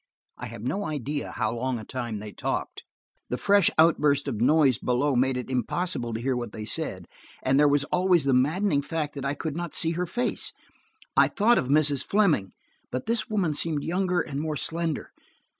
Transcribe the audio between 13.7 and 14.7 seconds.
younger and more